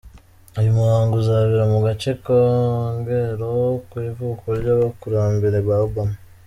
[0.59, 3.51] Uyu muhango uzabera mu gace Kogelo
[3.89, 6.17] ku ivuko ry’abakurambere ba Obama.